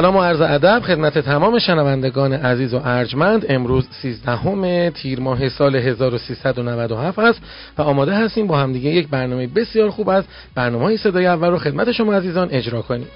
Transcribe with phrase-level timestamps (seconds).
[0.00, 3.46] سلام و عرض ادب خدمت تمام شنوندگان عزیز و ارجمند.
[3.48, 7.40] امروز 13 تیر ماه سال 1397 است
[7.78, 11.58] و آماده هستیم با همدیگه یک برنامه بسیار خوب از برنامه های صدای اول رو
[11.58, 13.06] خدمت شما عزیزان اجرا کنیم.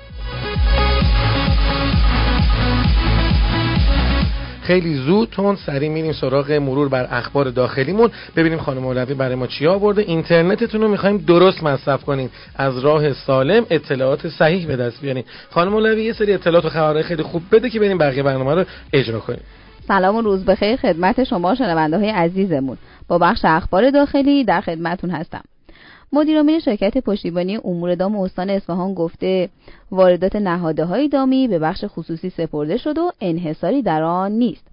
[4.65, 8.11] خیلی زود تون سری میریم سراغ مرور بر اخبار داخلیمون.
[8.37, 10.03] ببینیم خانم مولوی برای ما چی آورده.
[10.03, 15.73] اینترنتتون رو می‌خوایم درست مصرف کنین از راه سالم اطلاعات صحیح به دست بیارین خانم
[15.73, 19.21] مولوی یه سری اطلاعات و خبرهای خیلی خوب بده که بریم بقیه برنامه رو اجرا
[19.21, 19.41] کنیم.
[19.89, 22.77] سلام و روز بخیر خدمت شما شنونده های عزیزمون.
[23.09, 25.43] با بخش اخبار داخلی در خدمتون هستم.
[26.15, 29.49] مدیرعامل شرکت پشتیبانی امور دام استان اصفهان گفته
[29.91, 34.67] واردات نهادهای دامی به بخش خصوصی سپرده شد و انحصاری در آن نیست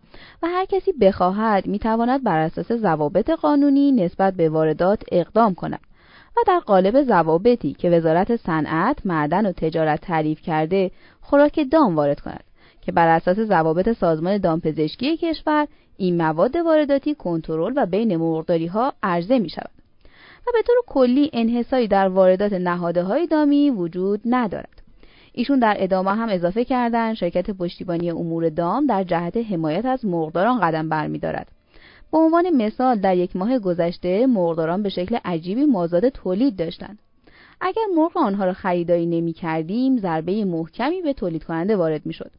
[0.43, 5.79] و هر کسی بخواهد می‌تواند بر اساس ضوابط قانونی نسبت به واردات اقدام کند
[6.37, 12.19] و در قالب ضوابطی که وزارت صنعت، معدن و تجارت تعریف کرده خوراک دام وارد
[12.19, 12.43] کند
[12.81, 15.67] که بر اساس ضوابط سازمان دامپزشکی کشور
[15.97, 19.80] این مواد وارداتی کنترل و بین مرغداری ها عرضه می شود.
[20.47, 24.81] و به طور کلی انحصاری در واردات نهاده های دامی وجود ندارد.
[25.33, 30.59] ایشون در ادامه هم اضافه کردن شرکت پشتیبانی امور دام در جهت حمایت از مرغداران
[30.59, 31.47] قدم برمیدارد.
[32.11, 36.99] به عنوان مثال در یک ماه گذشته مرغداران به شکل عجیبی مازاد تولید داشتند.
[37.61, 42.31] اگر مرغ آنها را خریداری نمی کردیم ضربه محکمی به تولید کننده وارد می شد.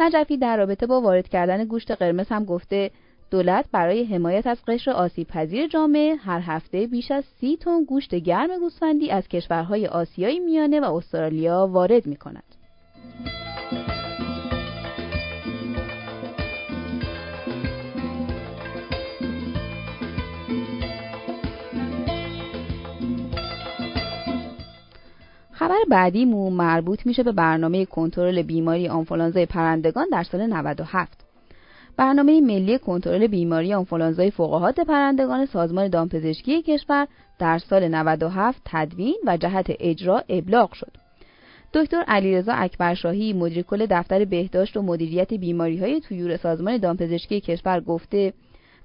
[0.00, 2.90] نجفی در رابطه با وارد کردن گوشت قرمز هم گفته
[3.30, 8.14] دولت برای حمایت از قشر آسیب پذیر جامعه هر هفته بیش از سی تن گوشت
[8.14, 12.42] گرم گوسفندی از کشورهای آسیایی میانه و استرالیا وارد می کند.
[25.52, 31.29] خبر بعدیمون مربوط میشه به برنامه کنترل بیماری آنفولانزای پرندگان در سال 97.
[32.00, 37.06] برنامه ملی کنترل بیماری آنفولانزای فوقهات پرندگان سازمان دامپزشکی کشور
[37.38, 40.92] در سال 97 تدوین و جهت اجرا ابلاغ شد.
[41.74, 47.80] دکتر علیرضا اکبرشاهی مدیر کل دفتر بهداشت و مدیریت بیماری های تویور سازمان دامپزشکی کشور
[47.80, 48.32] گفته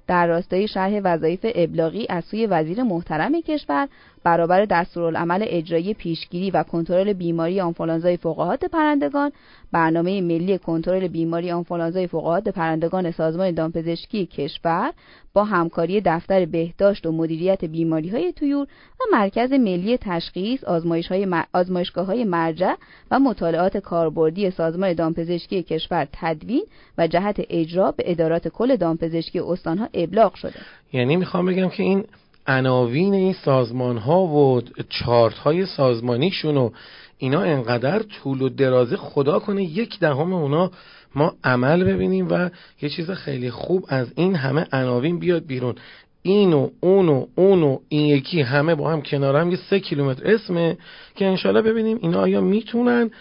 [0.08, 3.88] در راستای شرح وظایف ابلاغی از سوی وزیر محترم کشور
[4.24, 9.32] برابر دستورالعمل اجرایی پیشگیری و کنترل بیماری آنفولانزای فوقهات پرندگان
[9.75, 14.94] برنامه ملی کنترل بیماری آنفولانزای فوقهات پرندگان سازمان دامپزشکی کشور
[15.34, 18.68] با همکاری دفتر بهداشت و مدیریت بیماری های تویور
[19.00, 22.74] و مرکز ملی تشخیص آزمایش های آزمایشگاه های مرجع
[23.12, 26.64] و مطالعات کاربردی سازمان دامپزشکی کشور تدوین
[26.97, 30.59] و جهت اجرا به ادارات کل دامپزشکی استانها ابلاغ شده.
[30.94, 32.03] یعنی می‌خوام بگم که این
[32.48, 36.70] عناوین این سازمان ها و چارت های سازمانیشون و
[37.18, 40.72] اینا انقدر طول و درازه خدا کنه یک دهم اونا
[41.16, 42.50] ما عمل ببینیم و
[42.82, 45.76] یه چیز خیلی خوب از این همه عناوین بیاد بیرون.
[46.25, 49.80] این و اون و اون و این یکی همه با هم کنار هم یه سه
[49.80, 50.78] کیلومتر اسمه
[51.16, 53.12] که انشالله ببینیم اینا آیا می‌تونن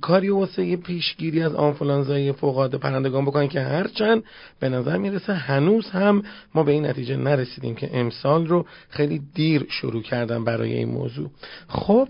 [0.00, 4.22] کاری واسه یه پیشگیری از آنفولانزای فوقاد پرندگان بکنن که هرچند
[4.60, 6.22] به نظر می‌رسه هنوز هم
[6.54, 11.30] ما به این نتیجه نرسیدیم که امسال رو خیلی دیر شروع کردن برای این موضوع.
[11.68, 12.08] خب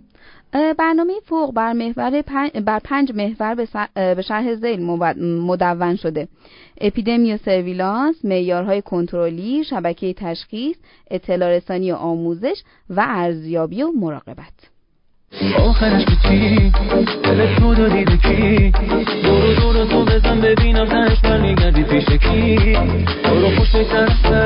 [0.79, 2.23] برنامه فوق بر, محور
[2.65, 3.55] بر پنج محور
[3.95, 6.29] به شرح زیل مدون شده.
[6.81, 10.77] اپیدمی و سرویلانس، معیارهای کنترلی، شبکه تشخیص،
[11.11, 14.75] اطلاع رسانی و آموزش و ارزیابی و مراقبت.
[15.59, 16.73] آخرش به چی؟
[17.25, 18.73] دلت بود و دیده کی
[19.23, 22.57] برو دور تو بزن ببینم تنش برمیگردی پیش کی؟
[23.25, 24.44] برو خوش میترسه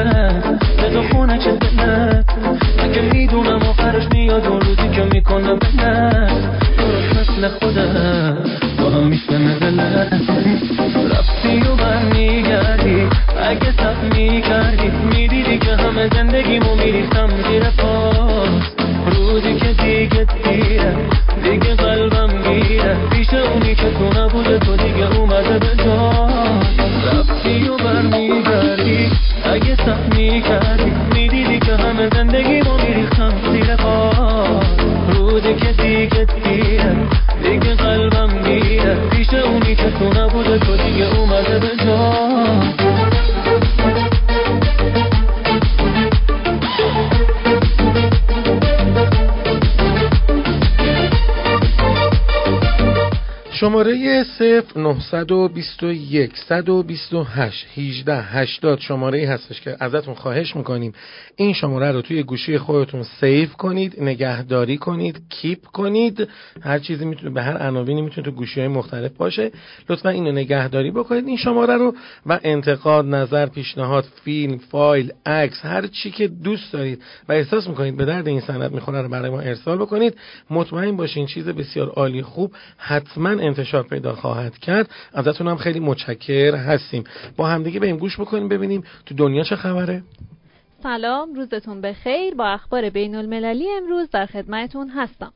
[19.99, 20.68] கைகத்தி
[53.69, 54.25] شماره
[54.77, 60.93] 0921 128 18 80 شماره ای هستش که ازتون خواهش می‌کنیم.
[61.37, 66.29] این شماره رو توی گوشی خودتون save کنید نگهداری کنید keep کنید.
[66.63, 69.51] هر چیزی می‌تونه به هر عناوینی می‌تونه تو گوشی های مختلف باشه.
[69.89, 71.27] لطفا اینو نگهداری بکنید.
[71.27, 71.95] این شماره رو
[72.27, 77.97] و انتقاد نظر پیشنهاد فیلم فایل عکس هر چی که دوست دارید و احساس می‌کنید
[77.97, 80.15] به درد این سند می‌خوره رو برای ما ارسال بکنید.
[80.51, 82.53] مطمئن باشین چیز بسیار عالی خوب.
[82.77, 84.91] حتما انتشار پیدا خواهد کرد.
[85.13, 87.05] ازتون هم خیلی متشکر هستیم.
[87.37, 90.03] با همدیگه بریم گوش بکنیم ببینیم تو دنیا چه خبره.
[90.83, 92.35] سلام روزتون بخیر.
[92.35, 95.33] با اخبار بین المللی امروز در خدمتون هستم.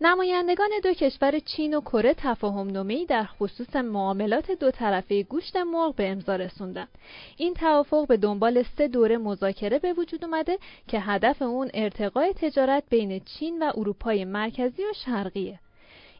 [0.00, 5.94] نمایندگان دو کشور چین و کره تفاهم نامه‌ای در خصوص معاملات دو طرفه گوشت مرغ
[5.94, 6.88] به امضا رسوندند.
[7.36, 12.82] این توافق به دنبال سه دوره مذاکره به وجود اومده که هدف اون ارتقای تجارت
[12.90, 15.58] بین چین و اروپای مرکزی و شرقیه.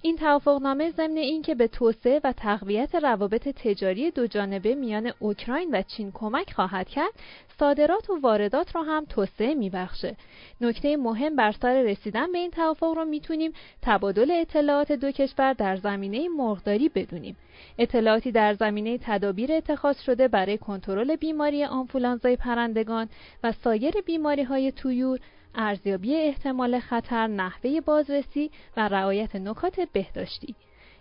[0.07, 5.83] این توافقنامه ضمن اینکه به توسعه و تقویت روابط تجاری دو جانبه میان اوکراین و
[5.83, 7.13] چین کمک خواهد کرد
[7.59, 10.17] صادرات و واردات را هم توسعه میبخشه.
[10.61, 13.53] نکته مهم بر سر رسیدن به این توافق رو می‌تونیم
[13.83, 17.37] تبادل اطلاعات دو کشور در زمینه مرغداری بدونیم.
[17.79, 23.09] اطلاعاتی در زمینه تدابیر اتخاذ شده برای کنترل بیماری آنفولانزای پرندگان
[23.45, 25.21] و سایر بیماری های تویور
[25.55, 30.55] ارزیابی احتمال خطر، نحوه بازرسی و رعایت نکات بهداشتی.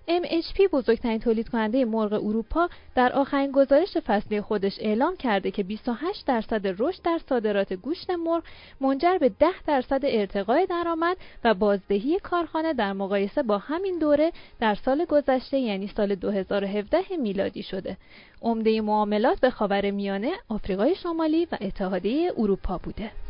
[0.07, 6.27] MHP بزرگترین تولید کننده مرغ اروپا در آخرین گزارش فصلی خودش اعلام کرده که 28
[6.27, 8.43] درصد رشد در صادرات گوشت مرغ
[8.81, 14.75] منجر به 10 درصد ارتقای درآمد و بازدهی کارخانه در مقایسه با همین دوره در
[14.75, 17.97] سال گذشته یعنی سال 2017 میلادی شده.
[18.41, 23.22] عمده معاملات به خاورمیانه، آفریقای شمالی و اتحادیه اروپا بوده.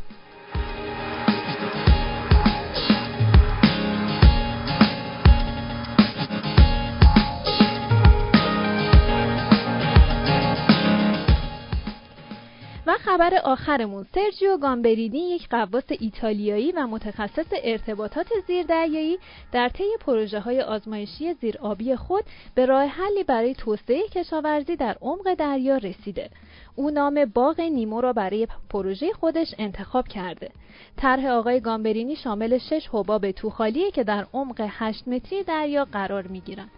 [13.14, 19.18] خبر آخرمون سرجیو گامبرینی یک قواس ایتالیایی و متخصص ارتباطات زیردریایی
[19.52, 22.24] در طی پروژه های آزمایشی زیرآبی خود
[22.54, 26.30] به راه حلی برای توسعه کشاورزی در عمق دریا رسیده
[26.76, 30.50] او نام باغ نیمو را برای پروژه خودش انتخاب کرده.
[30.96, 36.40] طرح آقای گامبرینی شامل شش حباب توخالیه که در عمق 8 متری دریا قرار می
[36.40, 36.68] گیرن.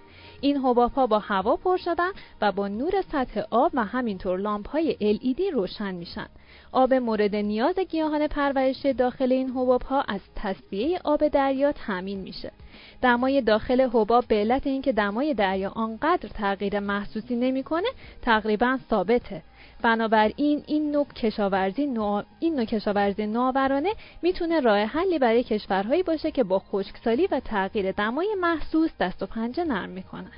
[0.40, 2.10] این حباب ها با هوا پر شدن
[2.40, 6.26] و با نور سطح آب و همینطور لامپ های LED روشن میشن.
[6.72, 12.52] آب مورد نیاز گیاهان پرورش داخل این حباب ها از تصفیه آب دریا تامین میشه.
[13.02, 17.88] دمای داخل حباب به علت اینکه دمای دریا آنقدر تغییر محسوسی نمی‌کنه
[18.22, 19.42] تقریبا ثابته.
[19.82, 22.22] بنابراین این نوع کشاورزی نوع...
[22.40, 23.92] این نوع کشاورزی نوآورانه
[24.22, 29.26] می‌تونه راه حلی برای کشورهایی باشه که با خشکسالی و تغییر دمای محسوس دست و
[29.26, 30.32] پنجه نرم می‌کنن.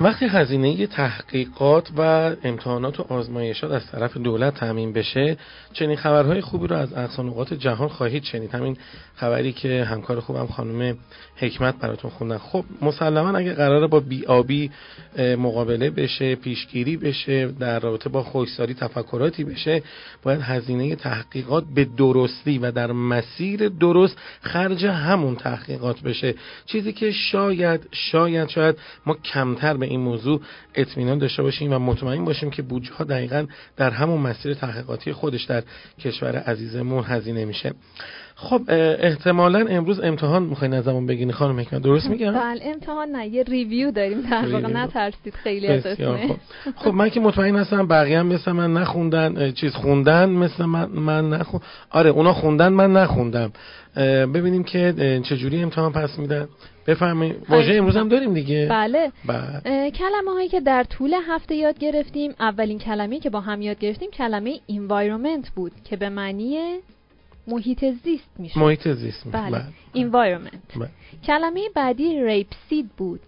[0.00, 2.00] وقتی هزینه تحقیقات و
[2.44, 5.36] امتحانات و آزمایشات از طرف دولت تعمین بشه
[5.72, 8.54] چنین خبرهای خوبی رو از اقصا جهان خواهید شنید.
[8.54, 8.76] همین
[9.16, 10.96] خبری که همکار خوبم خانم
[11.36, 12.38] حکمت براتون خوندن.
[12.38, 14.70] خب مسلما اگه قراره با بیابی
[15.18, 19.82] مقابله بشه پیشگیری بشه در رابطه با خشکسالی تفکراتی بشه
[20.22, 26.34] باید هزینه تحقیقات به درستی و در مسیر درست خرج همون تحقیقات بشه.
[26.66, 30.40] چیزی که شاید شاید شاید ما کمتر به این موضوع
[30.74, 35.44] اطمینان داشته باشیم و مطمئن باشیم که بودجه ها دقیقا در همون مسیر تحقیقاتی خودش
[35.44, 35.62] در
[35.98, 37.74] کشور عزیزمون هزینه میشه.
[38.36, 38.62] خب
[38.98, 41.82] احتمالا امروز امتحان می‌خواین ازمون بگین خانم حکمت.
[41.82, 44.20] درست میگم؟ بله امتحان نه یه ریویو داریم.
[44.20, 46.36] در واقع نترسید خیلی ازتون خب.
[46.76, 51.28] خب من که مطمئن هستم بقیه هم مثل من نخوندن چیز خوندن مثل من من
[51.28, 51.60] نخون
[51.90, 53.52] آره اونا خوندن من نخوندم.
[54.34, 56.48] ببینیم که چجوری امتحان پس میدن.
[56.86, 57.36] بفرمایید.
[57.48, 59.90] واژه امروز هم داریم دیگه؟ بله, بله.
[59.90, 64.10] کلمه هایی که در طول هفته یاد گرفتیم اولین کلمه که با هم یاد گرفتیم
[64.10, 66.58] کلمه environment بود که به معنی
[67.46, 68.60] محیط زیست میشه.
[68.60, 69.38] محیط زیست میشه.
[69.38, 70.78] بله, environment.
[70.78, 70.90] بله.
[71.26, 73.20] کلمه بعدی ریپ سید بود.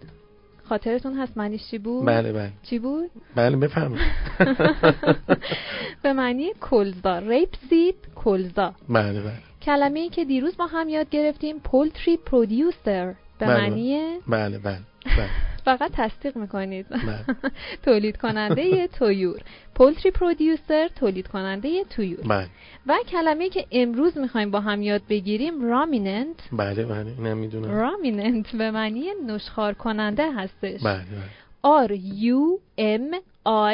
[0.69, 2.53] خاطرتون هست معنیش چی بود؟ بله بله.
[2.63, 4.07] چی بود؟ بله بفرمایید.
[6.03, 7.19] به معنی کلزا.
[7.19, 8.75] ریپ سید کلزا.
[8.89, 9.33] بله بله.
[9.63, 15.29] کلمه که دیروز با هم یاد گرفتیم پولتری پرودیوسر به بله معنی بله بله, بله.
[15.67, 16.87] فقط تصدیق می‌کنید.
[16.89, 17.25] بله.
[17.85, 19.41] تولید کننده تویور.
[19.75, 22.27] پولتری پرودیوسر تولید کننده تویور.
[22.27, 22.49] بله.
[22.87, 26.37] و کلمه که امروز می‌خوایم با هم یاد بگیریم رامیننت.
[26.53, 27.71] بله بله اینم می‌دونم.
[27.71, 30.83] رامیننت به معنی نشخار کننده هستش.
[30.83, 31.87] بله بله.
[31.87, 31.91] R
[32.33, 33.17] U M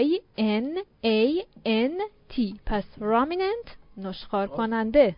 [0.02, 0.68] I N
[1.04, 1.94] A N
[2.36, 5.14] T پس رامیننت نشخار کننده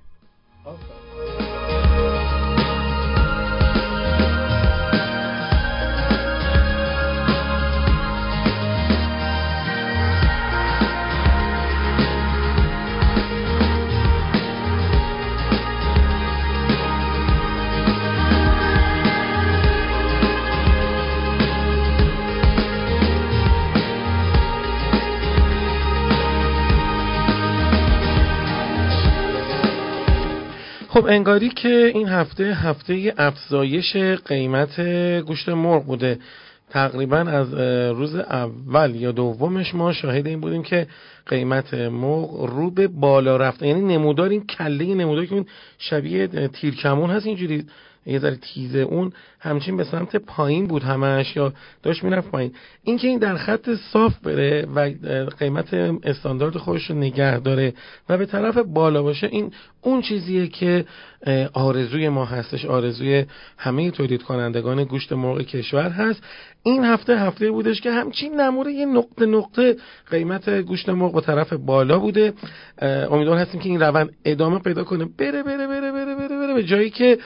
[30.95, 33.97] خب انگاری که این هفته هفته افزایش
[34.27, 34.81] قیمت
[35.21, 36.19] گوشت مرغ بوده.
[36.71, 37.55] تقریبا از
[37.99, 40.87] روز اول یا دومش ما شاهد این بودیم که
[41.27, 45.47] قیمت مرغ رو به بالا رفته یعنی نمودار این کله نمودار که اون
[45.79, 47.67] شبیه تیرکمون هست اینجوری
[48.07, 48.79] یه ذره تیزه.
[48.79, 52.53] اون همچین به سمت پایین بود همش یا داشت می‌رفت پایین.
[52.85, 54.91] اینکه این در خط صاف بره و
[55.39, 57.75] قیمت استاندارد خودش رو نگه داره
[58.09, 60.85] و به طرف بالا باشه این اون چیزیه که
[61.53, 62.65] آرزوی ما هستش.
[62.65, 63.25] آرزوی
[63.59, 66.23] همه تولید کنندگان گوشت مرغ کشور هست.
[66.63, 69.77] این هفته هفته بودش که همچین نموره یه نقطه نقطه
[70.11, 72.33] قیمت گوشت مرغ به طرف بالا بوده.
[72.83, 75.05] امیدوار هستیم که این روند ادامه پیدا کنه.
[75.19, 75.74] بره بره, بره.
[76.55, 77.19] به جایی که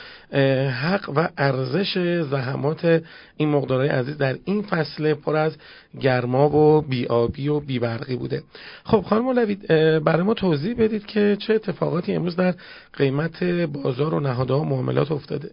[0.82, 1.98] حق و ارزش
[2.30, 3.02] زحمات
[3.36, 5.56] این مقدارهای عزیز در این فصل پر از
[6.00, 8.42] گرما و بیابی و بیبرقی بوده
[8.84, 9.54] خب خانم مولوی
[10.00, 12.54] برای ما توضیح بدید که چه اتفاقاتی امروز در
[12.92, 15.50] قیمت بازار و نهادها و معاملات افتاده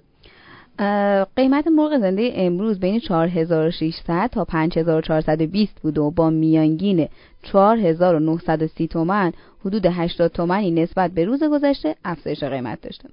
[1.36, 7.08] قیمت مرغ زنده امروز بین 4600 تا 5420 بود و با میانگین
[7.44, 9.32] 4930 تومن
[9.66, 13.10] حدود 80 تومنی نسبت به روز گذشته افزایش قیمت داشته.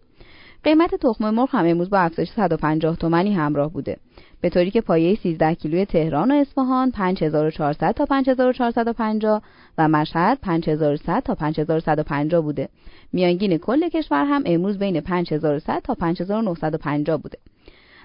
[0.64, 3.97] قیمت تخم مرغ هم امروز با افزایش 150 تومانی همراه بوده.
[4.40, 9.42] به طوری که پایه 13 کیلوی تهران و اصفهان 5400 تا 5450
[9.78, 12.69] و مشهد 5100 تا 5150 بوده.
[13.12, 17.38] میانگین کل کشور هم امروز بین 5100 تا 5950 بوده.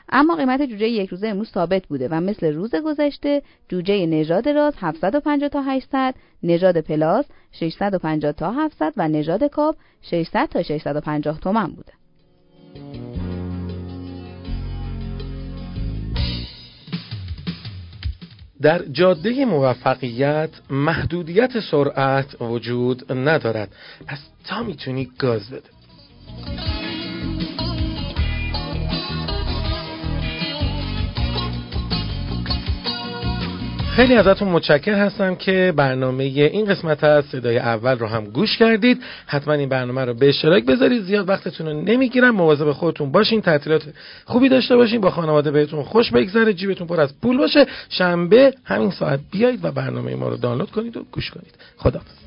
[0.09, 4.73] اما قیمت جوجه یک روزه امروز ثابت بوده و مثل روز گذشته جوجه نژاد راز
[4.77, 11.67] 750 تا 800 نژاد پلاس 650 تا 700 و نژاد کاب 600 تا 650 تومن
[11.67, 11.93] بوده
[18.61, 23.69] در جاده موفقیت محدودیت سرعت وجود ندارد.
[24.07, 25.76] پس تا می‌تونی گاز بده.
[33.97, 39.01] خیلی ازتون متشکر هستم که برنامه این قسمت از صدای اول رو هم گوش کردید.
[39.27, 41.01] حتما این برنامه رو به اشتراک بذارید.
[41.01, 42.35] زیاد وقتتون رو نمی‌گیرم.
[42.35, 43.41] مواظب خودتون باشین.
[43.41, 43.83] تعطیلات
[44.25, 45.01] خوبی داشته باشین.
[45.01, 46.53] با خانواده بهتون خوش بگذره.
[46.53, 47.65] جیبتون پر از پول باشه.
[47.89, 51.55] شنبه همین ساعت بیایید و برنامه ما رو دانلود کنید و گوش کنید.
[51.77, 52.26] خداحافظ.